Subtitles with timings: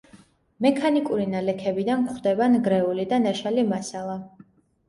[0.65, 4.19] მექანიკური ნალექებიდან გვხვდება ნგრეული და ნაშალი მასალა.